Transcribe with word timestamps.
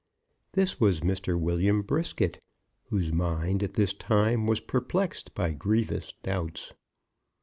This 0.53 0.79
was 0.79 1.01
Mr. 1.01 1.39
William 1.39 1.83
Brisket, 1.83 2.41
whose 2.85 3.11
mind 3.11 3.61
at 3.61 3.73
this 3.75 3.93
time 3.93 4.47
was 4.47 4.59
perplexed 4.59 5.35
by 5.35 5.51
grievous 5.51 6.11
doubts. 6.23 6.73